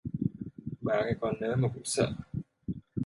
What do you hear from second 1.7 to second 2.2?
cũng sợ